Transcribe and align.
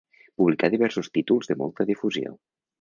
Publicà 0.41 0.69
diversos 0.75 1.11
títols 1.19 1.53
de 1.53 1.61
molta 1.63 1.89
difusió. 1.93 2.37